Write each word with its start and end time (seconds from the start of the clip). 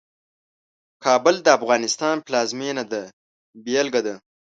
کابل 1.05 1.35
د 1.43 1.47
افغانستان 1.57 2.15
پلازمېنه 2.25 2.83
ده 2.91 3.03
بېلګه 3.65 4.01
ده. 4.07 4.15